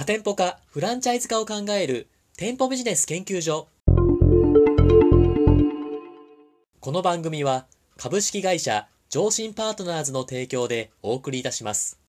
[0.00, 2.08] 多店舗化、フランチャイズ化を考える
[2.38, 3.68] 店舗ビジネス研究所。
[6.80, 7.66] この番組は
[7.98, 12.00] 株式会社上信パートナーズの提供でお送りいたします。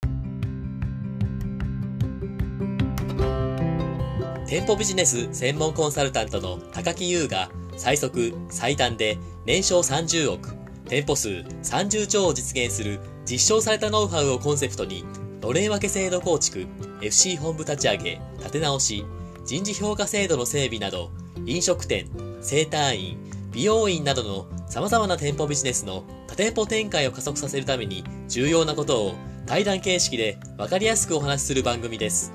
[4.47, 10.55] 店舗ビジネス専門コンサルタントの高木優が最速最短で年商30億、
[10.87, 15.03] 店舗数30兆を実現する実証されたノウハウをコンセプトに
[15.42, 16.67] のれん分け制度構築、
[17.02, 19.05] FC 本部立ち上げ、立て直し、
[19.44, 21.09] 人事評価制度の整備など、
[21.45, 22.08] 飲食店、
[22.41, 23.17] 整体院、
[23.52, 32.31] 美容院などの様々な店舗ビジネスの多店舗展開を加速させるために重要なことを対談形式で分かりやすくお話しする番組です。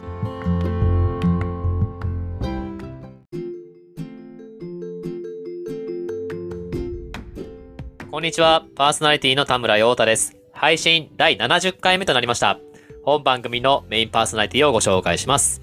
[8.10, 10.36] こんにちは、パーソナリティの田村陽太です。
[10.52, 12.65] 配信第70回目となりました。
[13.06, 15.62] 本番組のメインパーソナリティをご紹介します。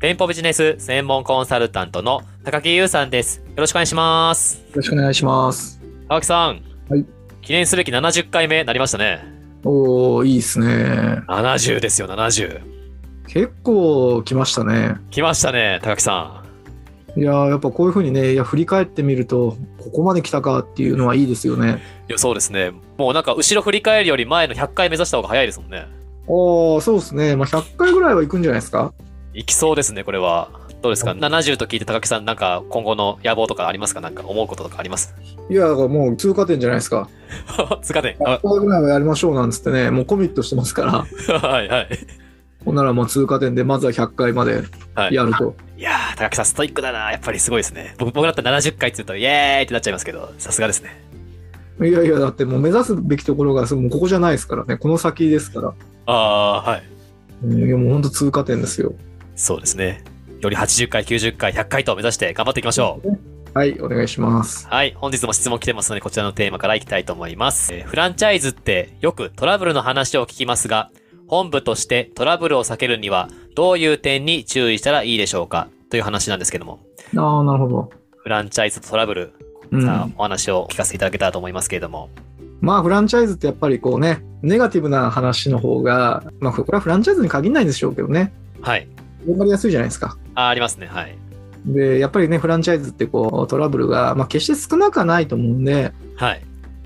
[0.00, 3.38] 店舗ビジネス専門コンサルタントの高木優さんです。
[3.38, 4.58] よろしくお願いします。
[4.58, 5.80] よろしくお願いします。
[6.08, 6.62] 高木さん。
[6.90, 7.06] はい
[7.40, 9.24] 記念すべき70回目になりましたね。
[9.64, 11.22] おー、いいですね。
[11.28, 12.62] 70ですよ、70。
[13.28, 14.96] 結構来ましたね。
[15.12, 16.42] 来ましたね、高木さ
[17.16, 21.72] いやーやっぱこういうふうにね、いや振り返ってみると、ここまで来たかっていうのはいいですよね。
[21.72, 21.74] ん。
[21.76, 22.72] いや、そうですね。
[22.96, 25.86] もうなんか後ろ振り返るより前の100回目指した方が早いですもんね。
[26.28, 27.36] おー、そうですね。
[27.36, 28.92] まあ、100回ぐらいは行くんじゃないですか？
[29.34, 30.50] いきそうですね、これは。
[30.82, 34.00] どうですか ?70 と聞いて高木さん、なんか今後の野望とかありますか？
[34.00, 35.14] なんか思うこととかあります？
[35.50, 37.08] いや、だからもう通過点じゃないですか。
[37.82, 38.16] つかね。
[38.20, 40.92] 100回ぐらいはやりましょうなんつってね、もうコミットしてますから、
[41.40, 41.88] はいはい。
[42.64, 44.62] ほんならもう通過点でまずは100回まで
[44.94, 45.54] はい、やると。
[45.76, 47.10] いやー、高木さん、ストイックだな。
[47.12, 47.94] やっぱりすごいですね。
[47.98, 51.00] 僕僕だったら70回って言うと、イエーイってなっちゃいますけど、さすがですね。
[51.80, 55.74] いやいや、だってもう目指すべきところがもうここじゃないですからね、この先ですから。
[56.06, 56.82] あー、はい。
[57.44, 58.94] うんいや、もう本当通過点ですよ。
[59.36, 60.02] そうですね。
[60.40, 63.18] より80回、90回、100回と目指して頑張っていきましょう。
[63.54, 64.66] はい、お願いします。
[64.68, 64.94] はい。
[64.96, 67.72] 本日も質問来てますので、こちらのテーマからいきたいと思います。
[67.72, 70.90] えーフランチャイズってよくトラブルの話を聞きますが、
[71.28, 75.68] 本部としてトラブルを避けるには、どういう点に注意したらいいでしょうか？
[75.90, 76.80] という話なんですけども、
[77.16, 77.90] ああ、なるほど。
[78.16, 82.10] フランチャイズとトラブル、うんさあ、お話を聞かせていただけたらと思いますけれども。
[82.60, 88.88] まあフランチャイズってやっぱりこうね、ネガティブな話の方が、まあこれはフランチャイズに限らないんでしょうけどね、はい。
[89.28, 90.16] わかりやすいじゃないですか。
[90.34, 90.86] あ、ありますね。
[90.86, 91.16] はい。
[91.66, 96.42] で、やっぱりね、フランチャイズってこうトラブルが、まあ決して少なくはないと思うんで、はい。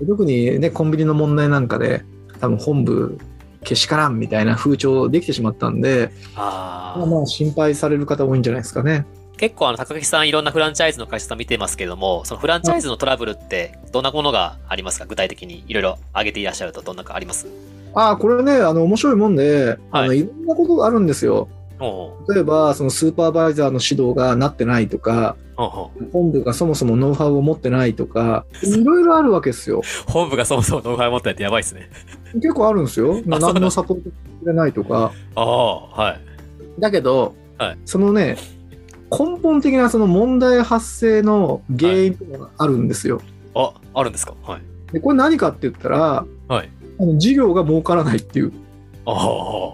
[0.07, 2.03] 特にね、コンビニの問題なんかで、
[2.39, 3.17] 多分本部
[3.63, 9.05] けしからんみたいな風潮できてしまったんで、あまあ心配される方多いんじゃないですかね。
[9.37, 15.05] 結構あの、高木さんいろんなフランチャイズの会社さん見てますけども、そのフランチャイズのトラブルってどんなものがありますか？
[15.05, 17.47] 具体的にいろいろ挙げていらっしゃるとどんなかあります？
[17.95, 21.49] ああ、これね、あの面白いもんで、あのはいいろんなことがあるんですよ。
[22.29, 25.35] 例えば、そのスーパーバイザーの指導がなってないとか、
[26.13, 29.81] 本部がそもそもノウハウを持ってないとか、 いろいろあるわけですよ。
[30.07, 31.89] 本部がそもそもノウハウ持ってないってやばいですね。
[32.35, 33.19] 結構あるんですよ。
[33.27, 33.69] 何の？
[33.69, 35.11] サポートくれないとか。
[35.35, 36.21] ああ、はい。
[36.79, 38.37] だけど、はいそのね、
[39.17, 43.21] 根本的なその問題発生の原因があるんですよ。
[43.55, 44.35] あ、あるんですか？
[44.43, 44.61] はい。
[44.91, 46.69] でこれ何かって言ったら、はい。
[46.99, 48.53] あの事業が儲からないっていう。
[49.05, 49.73] ああ、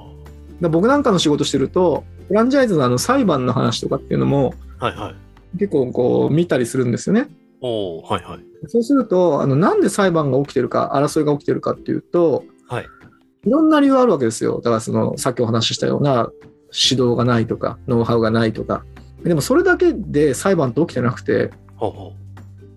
[0.61, 5.57] だ僕なんかの仕事してると、フランチャイズのあの裁判の話とかっていうのもはいはい。
[5.57, 7.27] 結構こう見たりするんですよね。
[7.61, 8.39] おおはいはい。
[8.67, 12.85] そうすると、あのなんで裁判が起きてるか、争いが起きてるかっていうと、はい。
[13.45, 14.57] いろんな理由あるわけですよ。
[14.57, 16.29] だからその、さっきお話ししたような
[16.73, 18.83] 指導がないとか、ノウハウがないとか。
[19.23, 21.51] でもそれだけで裁判って起きてなくて、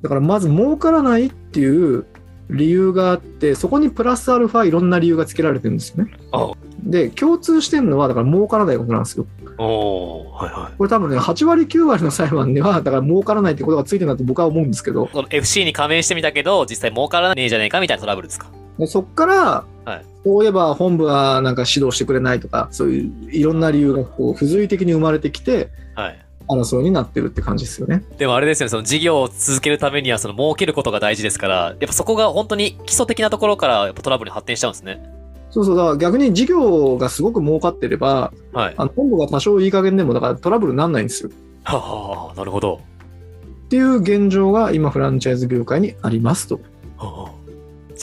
[0.03, 2.05] だからまず儲からないっていう
[2.51, 6.13] 理由があって、そこにプラスアルファいろんな理由がつけられてるんですよね。
[6.33, 6.53] あ
[6.85, 9.25] で、共通してるのは、だから儲からないことなんですよ。
[9.47, 9.53] う。
[9.59, 10.77] おおはいはい。
[10.77, 18.51] これ多分ね、8割9割の裁判では、だから儲からないってことがついてるなと僕は思うんですけど、その FC に加盟してみたけど、実際儲からねえじゃねえかみたいなトラブルですか？
[18.79, 26.22] でそっから、はいそういえば本部はなんか指導してくれないとか、そういういろんな理由がこう付随的に生まれてきて、はい。
[26.49, 28.05] 争いになってるって感じですよね。
[28.19, 35.03] でもあれですよね、その事業を続けるためには、その儲けることが大事ですから、やっぱそこが本当に基礎的なところから、やっぱトラブルに発展しちゃうんですね。
[35.51, 38.75] そうそう、だから逆に事業がすごく儲かってれば、はい。
[38.77, 41.31] あの本部が多少いい加減でも、だからトラブルにならないんですよ。
[41.65, 42.81] はあ、なるほど。
[43.67, 46.61] っていう現状が今フランチャイズ業界にありますと。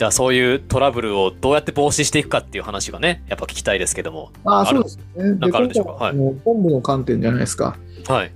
[0.00, 4.30] じゃあそういうトラブルをどうやって防止していくかっていう話がね、やっぱ聞きたいですけども。
[4.46, 5.32] ああ、そうですね。
[5.34, 5.92] なんかあるんでしょうか？
[5.92, 7.76] はあの本部の観点じゃないですか。
[8.08, 8.32] はい。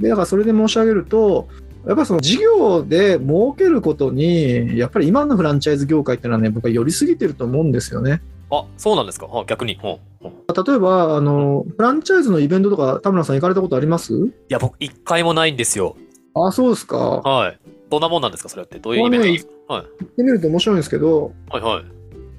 [0.00, 1.46] で、だからそれで申し上げると、
[1.86, 8.20] やっぱりその事業で儲けることに、やっぱり今のフランチャイズ業界っていうのはね、僕は寄りすぎてると思うんですよね。
[8.50, 9.28] あ、そうなんですか？
[9.32, 9.78] あ逆に。
[9.80, 14.14] 例えば、あの、フランチャイズのイベントとか、田村さん行かれたことあります？
[14.16, 15.94] いや、僕、一回もないんですよ。
[16.34, 17.22] あ、そうですか。
[17.22, 17.58] 行はい。
[17.90, 18.78] どんなもんなんですかそれって？
[18.78, 19.74] どういうイベントなんですか？
[19.74, 19.84] はい。
[19.84, 21.84] ってみると面白いんですけど、はいはい。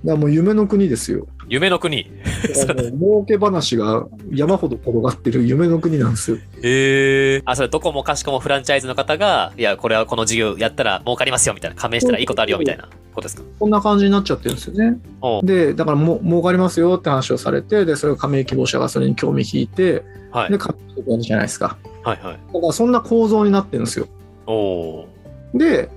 [0.05, 1.27] だもう夢の国ですよ。
[1.49, 2.05] 夢の国？
[2.99, 6.37] 儲け話が山ほど転がってる 夢の国なんですよ。
[6.63, 7.41] へえ。
[7.45, 11.75] あ、それどこもかしこもフランチャイズの方が、いや、これはこの事業やったら儲かりますよ、みたいな。
[11.75, 13.43] 加盟したらいいことあるよ、みたいなことですか？
[13.59, 14.99] こんな感じになっちゃってるんですよね。
[15.43, 20.57] で、だからも儲かりますよって話をされて、で、それを加盟希望者がそれに興味引いて、はいで、。
[20.57, 21.77] 加盟していくわけじゃないですか。
[22.03, 22.39] はいはい。
[22.53, 24.07] だからそんな構造になってるんですよ。
[24.45, 25.18] おおー。
[25.53, 25.89] で、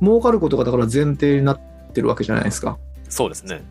[0.00, 1.60] 儲かることがだから前提になっ
[1.92, 2.78] てるわけじゃないですか。
[3.08, 3.62] そうですね。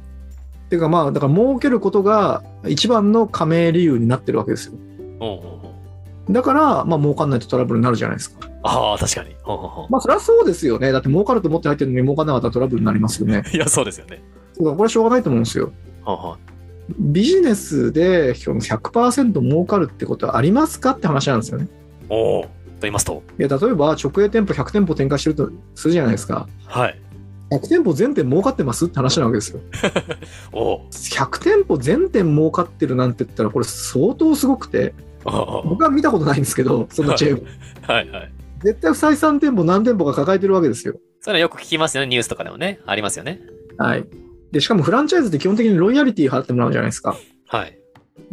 [0.66, 4.74] っていうかまあ、だから儲けることが一番の加盟理由になってるわけですよ。
[5.20, 5.68] おうおうお
[6.30, 8.48] うだから、まあ儲かんないとトラブルになるじゃないですか。
[8.64, 9.36] ああ、確かに。
[9.44, 10.92] ほうほうまあそりゃそうですよね。
[10.92, 13.44] だって儲かると思って入ってるのに儲かんなかったらトラブルになりますよね。
[13.54, 14.22] いや、そうですよね。
[14.58, 15.72] だからこれはしょうがないと思うんですよ。
[16.06, 16.38] はあはあ
[17.00, 21.68] ビジネスで100%儲かるってことはありますかって話なんですよね。
[22.10, 22.46] おお。
[22.82, 23.24] と言いますと。
[23.40, 26.48] いや、例えば直営店舗100店舗展開してるとするじゃないですか。
[26.66, 27.00] はい。
[27.52, 29.60] 100店舗全店儲かってますって話なわけですよ。
[30.52, 30.88] おお。
[30.90, 34.94] 100店舗全店儲かってるなんて言ったらこれ相当すごくて、
[35.26, 37.48] あ僕は見たことないんですけど、そのチェーン。
[37.88, 38.34] あはいはい。
[38.64, 40.96] 絶対不採算店舗何店舗か抱えてるわけですよ。
[41.20, 42.80] それはよく聞きますよね、ニュースとかでもね。
[42.86, 43.42] ありますよね。
[43.78, 44.06] はい。
[44.52, 47.16] で、しかもフランチャイズって基本的にロイヤリティ払ってもらうじゃないですか。
[47.48, 47.81] はい。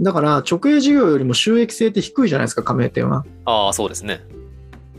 [0.01, 3.25] だから直営事業よりも収益性って低いじゃないですか、加盟店は。
[3.45, 4.21] ああ、そうですね。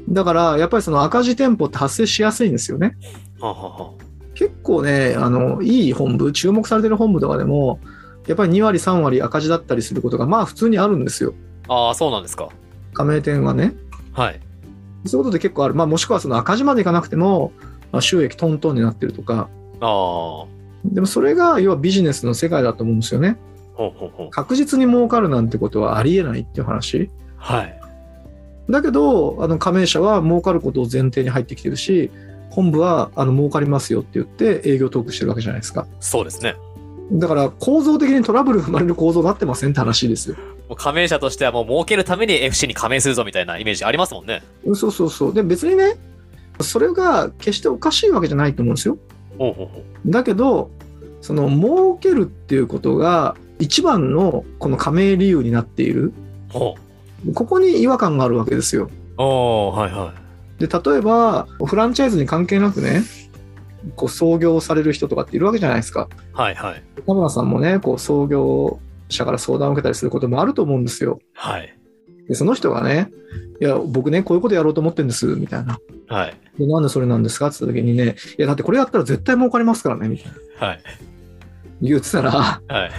[0.10, 2.98] だから、やっぱりその赤字店舗って発生しやすいんですよね。
[3.40, 3.92] はあはあは
[4.34, 7.80] 結構ね、あの、いい本部、注目されてる本部とかでも、
[8.28, 11.34] やっぱり2割、3割赤字だったりすることが、まあ普通にあるんですよ。
[11.68, 12.50] あああ、そうなんですか。
[12.94, 13.75] 加盟店はね。
[14.13, 14.40] はい。
[15.06, 15.74] そういうことで結構ある。
[15.75, 17.51] まあもしくはその赤字までいかなくても、
[17.92, 19.50] まあ、収益トントンになってるとか。
[19.81, 19.88] ああ。
[19.88, 20.48] ほ
[20.86, 23.38] でもそれが要はビジネスの世界だと思うんですよね。
[24.31, 27.09] 確実に儲かるなんてことはありえないっていう話。
[27.37, 27.79] はい。
[28.69, 32.11] だけど、あの加盟者は儲かることを前提に入ってきてるし、
[32.49, 35.87] 本部はあの儲かりますよって言って営業トークしてるわけじゃないですか。
[35.99, 36.55] そうですね。
[37.11, 40.35] だから構造的にトラブルが生まれる構造になってませんって話ですよ。
[40.75, 44.43] 加盟者としてはもう儲けるために FC に加盟するぞみたいなイメージありますもんね。
[44.75, 45.33] そうそうそう。
[45.33, 45.95] で、別にね、
[46.61, 48.97] それが決しておかしいわけじゃないと思うんですよ。
[49.39, 50.11] ほうほうほう。
[50.11, 50.69] だけど、
[51.21, 56.13] その儲けるっていうことが一番のこの加盟理由になっている。
[56.51, 56.75] こ
[57.33, 58.89] こに違和感があるわけですよ。
[59.17, 60.13] はいは
[60.57, 60.65] い。
[60.65, 63.03] で、例えば、フランチャイズに関係なくね、
[63.95, 66.09] こう創業される人とかっているわけじゃないですか。
[66.33, 66.83] はいはい。
[67.06, 68.79] 田村さんもね、こう創業
[69.09, 71.19] 者から相談を受けたりすることもあると思うんですよ。
[71.33, 71.73] はい。
[72.27, 73.09] で、その人がね、
[73.62, 75.79] いや、僕ね、こういうことやろうと思ってるんです、みたいな。
[76.07, 76.38] はい。
[76.57, 77.47] で、なんでそれなんですか？
[77.47, 80.67] って言った時にね、いや、だってこれやったら絶対儲かりますからね、みたいな。
[80.67, 80.83] はい。
[81.81, 82.91] 言ってたら、はい。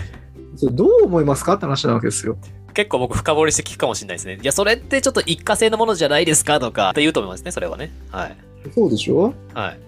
[0.61, 2.37] それどう思いますかって話なわけですよ。
[2.75, 4.39] 結構僕深掘りして聞くかもしれないですね。
[4.43, 7.91] いや、それってちょっと一過性のものじゃないですかとかって言うと思いますね、それはね。
[8.11, 8.37] はい。
[8.75, 9.33] そうでしょ？
[9.55, 9.79] はい。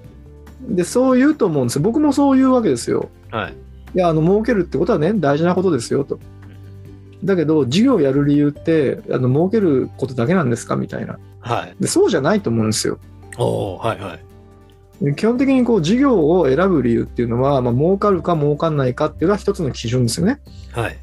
[0.74, 1.82] で、そう言うと思うんですよ。
[1.82, 3.10] 僕もそう言うわけですよ。
[3.30, 3.54] はい。
[3.94, 6.18] いや、あの、儲けるってことはね、大事なことですよ、と。
[7.22, 10.76] だけど、事業をやる理由って、あの、儲けることだけなんですか？
[10.76, 11.18] みたいな。
[11.40, 11.76] はい。
[11.78, 12.98] でそうじゃないと思うんですよ。
[13.36, 14.24] おー、はいはい。
[15.02, 20.40] で基本的にこう、事業を選ぶ理由っていうのは、まあ、儲かるか儲かんないかっていうのは一つの基準ですよね。
[20.72, 20.96] はい。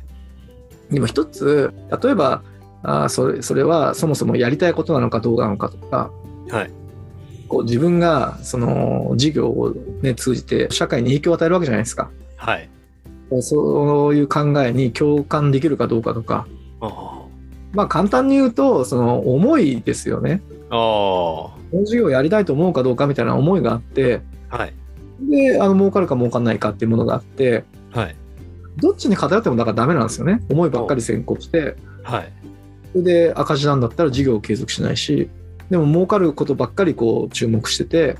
[0.90, 2.42] でも一つ、例えば、
[2.81, 6.12] あーそれそれはそもそもやりたいことなのかどうなのかとか、
[6.50, 6.72] はい。
[7.50, 12.10] こう自分がその事業を、ね、通じて社会に影響を与えるわけじゃないですか。
[12.38, 12.70] はい。
[13.41, 16.48] そういう考えに共感できるかどうかとか、
[16.79, 17.27] お
[17.74, 20.41] まあ簡単に言うと、その思いですよね。
[20.70, 24.58] この事業をやりたいと思うかどうかみたいな思いがあって、ー。
[24.58, 24.74] はい。
[25.30, 28.16] で、あの儲かるか儲かんないかっていうものがあって、はい。
[28.78, 30.42] どっちに偏ってもだからダメなんですよね。
[30.50, 32.32] 思いばっかり先行して、はい。
[32.92, 35.30] それで赤字なんだったら事業を継続しないし、
[35.70, 38.18] でも儲かることばっかりこう注目してて、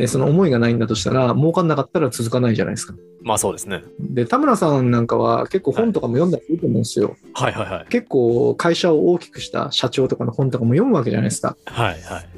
[0.00, 2.94] えーその思いがないんだとしたら、儲かんなかったら続かないじゃないですか。
[3.22, 3.82] まあそうですね。
[4.00, 7.16] で、田村さんなんかは結構本とかも読んだりすると思うんですよ。
[7.34, 7.86] はいはいはい。
[7.90, 11.56] 結構会社を大きくした社長とかの本とかも読むわけじゃないですか。
[11.66, 12.28] はいはい。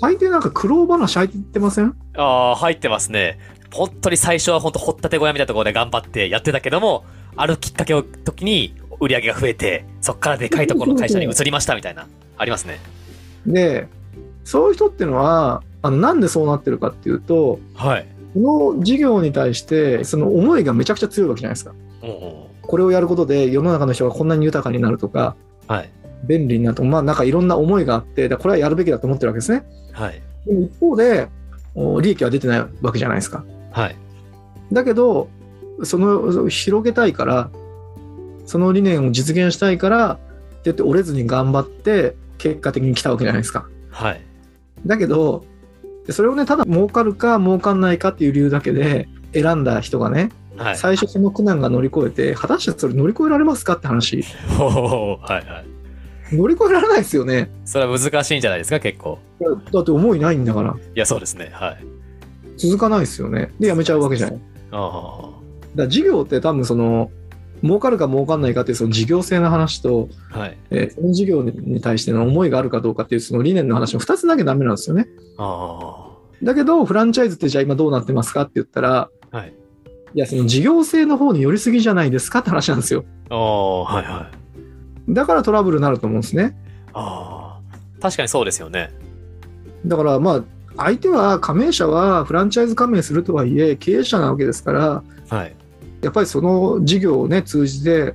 [0.00, 1.94] 大抵なんか苦労話入ってません？
[2.16, 3.38] ああ、入ってますね。
[3.72, 7.04] 本当に最初は本当掘ったて小屋みたいなところで頑張ってやってたけども、
[7.36, 12.06] あるきっかけの時に売り上げが増えて、そっからでかいところの会社に移りましたみたいな、
[12.38, 12.78] ありますね。
[13.46, 13.88] で、
[14.44, 18.06] そういう人っていうのは、あのなんでそうなってるかっていうと、はい。
[18.34, 21.74] この事業に対して、その思いがめちゃくちゃ強いわけじゃないですか。
[22.62, 25.36] これをやることで世の中の人がこんなに豊かになるとか、
[25.66, 25.90] はい。
[26.24, 29.64] 便利になるとか、まあなんかいろんな思いがあって、これはやるべきだと思ってるわけですね。
[29.92, 30.22] はい。
[30.46, 31.28] でも一方で、
[31.74, 33.44] お利益は出てないわけじゃないですか。
[33.72, 33.96] はい。
[34.72, 35.28] だけど、
[35.84, 37.50] その広げたいから
[38.46, 40.22] その理念を実現したいからって
[40.64, 43.66] 言って折れずに頑張って結果的に来たわけじゃないですか。
[43.90, 44.20] はい。
[44.86, 45.44] だけど
[46.10, 50.76] それをねただ儲かるか儲かんないかっていう理由だけで選んだ人がねはい。
[50.76, 54.22] 最初その苦難が乗り越えて果たしてそれ乗り越えられますかって話
[54.58, 56.36] はいはい。
[56.36, 59.18] 乗り越えられないですよねそれは難しいんじゃないですか、結構。
[59.72, 61.50] だって思いないんだからいや、そうですね。
[61.52, 61.84] はい。
[62.56, 65.30] 続かないですよねでやめちゃうわけじゃないだかあ
[65.74, 67.10] ら事業って多分その
[67.62, 70.38] 儲かるか儲かんないかっていうその事業性の話と、あ。
[70.38, 70.58] はい。
[70.70, 75.06] えーその事業に対しての思いがあるかどうかっていうその理念の話の2つだけダメなんですよね
[75.38, 76.10] あ
[76.42, 79.36] だけどフランチャイズってじゃあ今どうなってますかって言ったらあ。
[79.36, 79.54] はい。
[80.14, 84.30] いやその事業性の方に寄りすぎじゃないですかって話なんですよああ、はいは
[85.08, 85.14] い。
[85.14, 86.56] だからトラブルになると思うんですね
[86.92, 88.00] ああ。
[88.00, 88.90] 確かにそうですよね。
[89.86, 90.44] だからまあ
[90.76, 95.54] 相手は加盟者はフランチャイズ加盟するとはいえ経営者なわけですからはい。
[96.02, 98.14] やっぱりその事業をね通じてやっ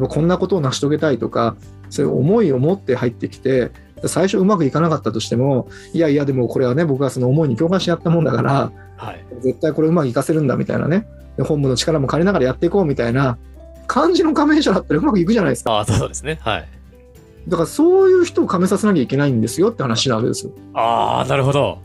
[0.00, 1.56] ぱこんなことを成し遂げたいとか
[1.90, 3.70] そういう思いを持って入ってきて
[4.04, 9.24] 最初うまくいかなかったとしてもいやいやでもこれはね僕はその思いに共感してやったもんだからはい。
[9.40, 13.38] 絶対これうまくいかせるんだみたいなねで本部の力も借りながらやっていこうみたいな
[13.86, 16.38] 感じの加盟者だったらうまくいくじゃないですかああ、そうですね。
[16.42, 16.68] はい。
[17.48, 21.78] だからそういう人を加盟させなきゃいけないんですよって話なわけですよああ、なるほど。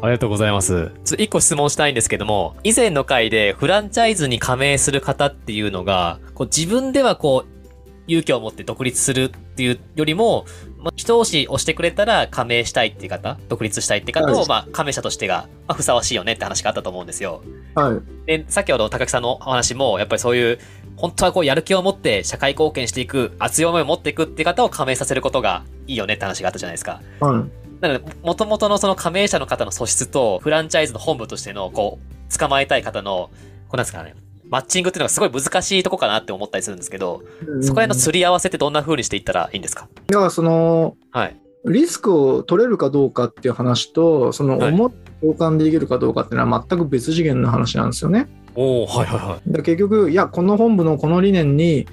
[0.00, 0.92] ありがとうございます。
[1.04, 7.58] ちょ一個質問したいんですけども、以前の回でフランチャイズに加盟する方っていうのが、こう自分ではこう、
[8.06, 10.46] 勇気を持って独立するっていうよりも、
[10.78, 17.42] まあ、一押し押してくれたら加盟したいっていう方、独立したいって方を、はいまあ、加盟者としてが、まあ、ふさわしいよねって話があったと思うんですよ。
[17.74, 20.58] はいで、先ほど高木さんのお話も、やっぱりそういう、
[20.96, 27.02] 本当はこうやる気を持って社会貢献していく、熱い思いを持っていくっていう方を加盟させることがいいよねって話があったじゃないですか。
[27.20, 33.30] はいなので、もともとのその加盟者の方の素質と、フランチャイズの本部としての、こう、捕まえたい方の、
[33.68, 34.14] こうなんですかね、
[34.48, 37.22] マッチングっていうのがすごい難しいとこかなって思ったりするんですけど、
[37.60, 39.88] そこへのだすり合わせってどんな風にしていったらいいんですか？
[40.10, 41.36] からそのはい。
[41.66, 48.28] リスクを取れるかどうかっていう話と、そのはい思い共感できるかどうかっていうのは全く別次元の話なんですよね。
[48.54, 51.86] おおはいはいはだから結局、いや、この本部のこの理念に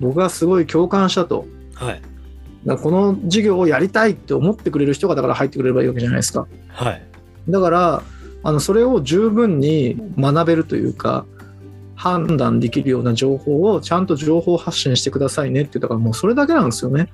[0.00, 1.46] 僕はすごい共感したと。
[1.80, 1.84] い。
[1.84, 2.02] はい。
[2.66, 6.46] だからこの事業をやりたいって思ってくれる人がだから入ってくれればいいわけじゃないですか。
[6.68, 7.02] はい。
[7.48, 8.02] だから、
[8.42, 11.24] あのそれを十分に学べるというか、
[11.98, 17.08] 判断できるような情報をちゃんと情報発信してくださいねって言ったからもうそれだけなんですよね。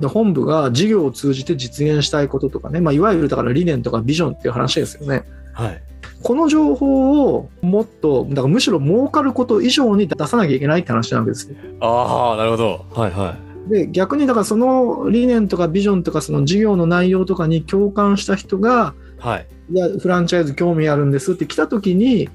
[0.00, 5.24] で本部が事業を通じて実現したいこととかね、まあ、いわゆるだから理念とかビジョンっていう話ですよね。
[5.52, 5.82] はい。
[6.22, 11.56] この情報をもっと、だからむしろ儲かること以上に出さなきゃいけないって話なわけですよ。
[11.80, 12.86] ああ、なるほど。
[12.94, 13.36] はいは
[13.68, 19.18] で、逆にだからその理念とかビジョンとかその事業の内容とかに共感した人が、い。
[19.18, 19.46] はい。
[19.72, 22.28] いや、フランチャイズ興味あるんですって来た時に、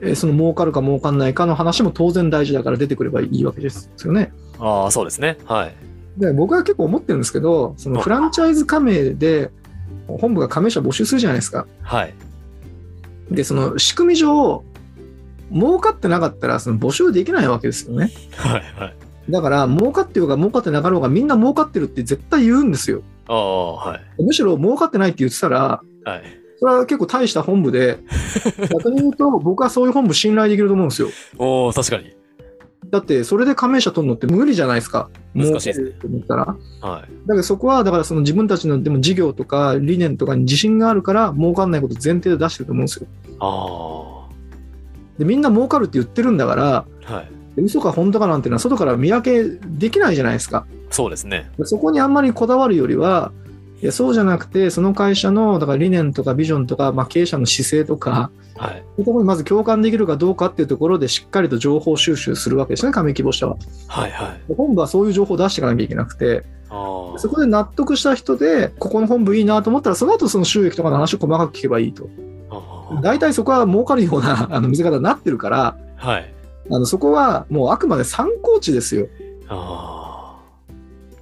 [0.00, 4.32] えーその儲かるか儲かんないかの話も当然大事だから出てくればいいわけですよね。
[4.60, 5.38] ああ、そうですね。
[5.44, 5.74] はい。
[6.16, 9.50] で僕は結構思ってるんですけど、そのフランチャイズ加盟で
[10.06, 11.66] 本部が加盟者募集するじゃないですか。
[11.82, 12.14] はい。
[13.30, 14.64] で、その仕組み上、
[15.52, 18.10] 儲かってなかったらその募集できないわけですよね。
[18.36, 18.62] はい。
[18.76, 18.94] はい。
[19.30, 23.02] だから、儲かってようが儲かってなかろうがみんな儲かってるって絶対言うんですよ。
[23.26, 24.22] ああ、はい。
[24.22, 26.22] むしろ儲かってないって言ってたら、はい。
[26.58, 27.98] それは結構大した本部で、
[28.72, 31.08] 逆に言うと僕はそういう本部信頼できると思うんですよ。
[31.38, 32.16] おお確かに。
[32.90, 35.10] だって、それで加盟者取るのって無理じゃないですか。
[35.34, 36.56] 難しいですね思ったら。
[36.80, 37.28] はい。
[37.28, 43.06] だけどそこは、だからその自分たちのでも事業とか理念とかに自信があるから、儲かんないこと前提で出してると思うんですよ。
[43.40, 44.28] あ
[45.18, 47.12] で、みんな儲かるって言ってるんだから、あ。
[47.12, 47.37] はい。
[47.62, 50.66] 嘘か本当かなんていうのは外から見分けできないじゃないですか。
[50.90, 51.50] そうですね。
[51.64, 53.32] そこにあんまりこだわるよりは、
[53.80, 58.72] いやそうじゃなくて、その会社のだから理念とかビジョンとか、まあ、経営者の姿勢とか、はい。
[58.72, 63.56] そういうところにまず共感できるかどうかっていうところでしっかりと情報収集するわけですね、加盟希望者は。
[63.86, 64.48] はいはい。
[64.48, 67.18] で本部はそういう情報を出していかなきゃいけなくて、ああ。
[67.18, 72.08] そこで納得した人で、ここの本部いいなと思ったら、その後その収益とかの話を細かく聞けばいいと。
[72.50, 76.06] あ大体そこは儲かるようなあの見せ方になってるから、あ。
[76.06, 76.34] はい。
[76.70, 79.08] あのそこはもうあくまで参考値ですよ。
[79.48, 80.38] あ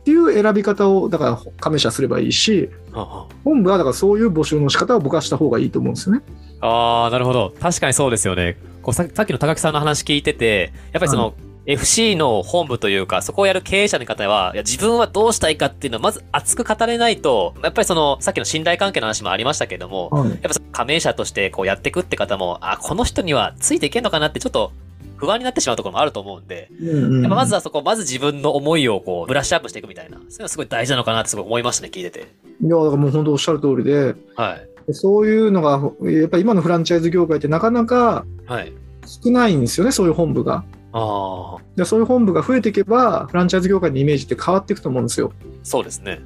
[0.00, 3.00] っていう選び方を、だから加盟者すればいいし、あ。
[3.00, 6.22] あ本部はだからそういう募集の仕方を僕はした方がいいと思うんですよね。
[6.60, 7.52] ああ、なるほど。
[7.60, 8.56] 確かにそうですよね。
[8.82, 11.34] こうささっきの高木さんの話聞いてて、やっぱりその、
[11.66, 24.70] FC の本部というか、そこをやる経営者の方は、いや自分はどうしたいかっていうのをまず熱く語れないと、やっぱりその、さっきの信頼関係の話もありましたけども、はいやっぱ加盟者としてこうやっていくって方も、あ、この人にはついていけんのかなってちょっと
[25.16, 32.20] 不安になってしまうところもあると思うんで、うんうんまずはそこ、まず自分の思いをこう、ブラッシュアップしていくみたいな、そういうのはすごい大事なのかなってすごい思いましたね、聞いてて。
[32.20, 34.56] いや、だからもう本当おっしゃる通りで、は
[34.88, 34.94] い。
[34.94, 38.72] そういうのが、やっぱり今のフランチャイズ業界ってなかなか、はい。
[39.06, 40.64] 少ないんですよね、そういう本部が。
[40.92, 45.32] ああ、でそういう本部が増えていけば、フランチャイズ業界のイメージって変わっていくと思うんですよ。
[45.62, 46.20] そうですね。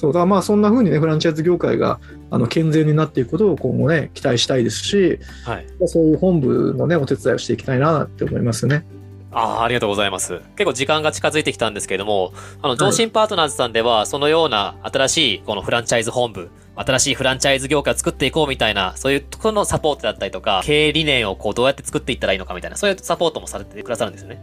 [0.00, 5.66] そうだまあそんな風にね、フランチャイズ業界があの健全になっていくことを今後ね、期待したいですし、はい。
[5.84, 8.86] そういう本部のね、お手伝いをしていきたいなって思いますよね。
[9.30, 10.40] ああ、ありがとうございます。
[10.56, 24.42] 結構時間が近づいてきたんですけれども、あの、上信パートナーズさんでは、そのような新しいこのフランチャイズ本部、新しいフランチャイズ業界を作っていこうみたいな、そういうところのサポートだったりとか、経営理念をこうどうやって作っていったらいいのかみたいな、そういうサポートもされてくださるんですよね。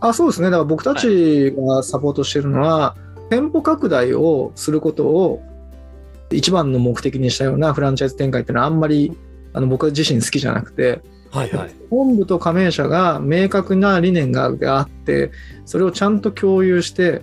[0.00, 2.96] あそうですね、だから僕たちがサポートしているのは、
[3.30, 5.42] 店舗拡大をすることを
[6.30, 9.16] 一番の目的にしたようなフランチャイズ展開っていうのはあんまり
[9.52, 11.70] あの僕自身好きじゃなくて、はいはい。
[11.90, 15.30] 本部と加盟者が明確な理念があって、
[15.64, 17.22] それをちゃんと共有して、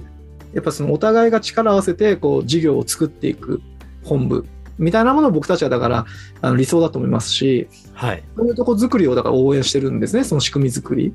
[0.54, 3.62] やっぱそのお互いが力を合わせてこう事業を作っていく
[4.04, 4.46] 本部
[4.78, 6.06] みたいなものを僕たちはだから
[6.42, 8.24] あの理想だと思いますし、はい。
[8.36, 11.14] そういうとこ作りをだから応援してるんですね、その仕組み作り。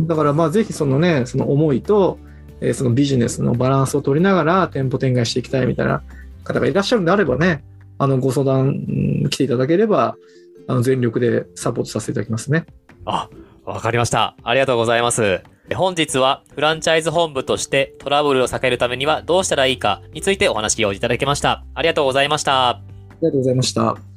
[0.00, 2.18] だからまあぜひそのね、その思いと、
[2.60, 6.02] えーそのビジネスのバランスを取りながら店舗展開していきたいみたいな
[6.44, 7.64] 方がいらっしゃるんであればね、
[7.98, 8.70] あのご相談う
[9.26, 10.16] ん来ていただければ、
[10.66, 12.66] あの全力でサポートさせていただきますね。
[13.04, 13.28] あ、
[13.64, 14.36] わかりました。
[14.42, 15.40] ありがとうございます。
[15.74, 21.64] 本日はフランチャイズ本部としてトラブルを避けるためにはどうしたらいいかについてお話をいただきました。
[21.74, 22.70] ありがとうございました。
[22.70, 22.82] あ
[23.20, 24.09] りがとうございました。